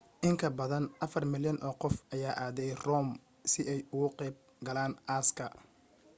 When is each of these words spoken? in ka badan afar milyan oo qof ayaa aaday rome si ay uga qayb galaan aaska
in 0.27 0.35
ka 0.41 0.49
badan 0.59 0.85
afar 1.05 1.23
milyan 1.31 1.59
oo 1.67 1.75
qof 1.81 1.95
ayaa 2.13 2.39
aaday 2.45 2.71
rome 2.85 3.11
si 3.51 3.61
ay 3.73 3.81
uga 3.97 4.09
qayb 4.19 4.35
galaan 4.65 4.93
aaska 5.15 5.45